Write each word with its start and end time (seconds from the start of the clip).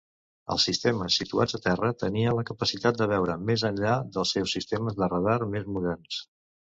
Els 0.53 0.63
sistemes 0.67 1.17
situats 1.21 1.57
a 1.57 1.59
terra 1.65 1.91
tenien 2.03 2.35
la 2.39 2.45
capacitat 2.51 2.97
de 3.01 3.09
veure 3.11 3.35
més 3.51 3.67
enllà 3.71 3.93
dels 4.17 4.33
seus 4.37 4.57
sistemes 4.59 4.99
de 5.03 5.11
radar 5.13 5.37
més 5.55 5.69
moderns. 5.77 6.19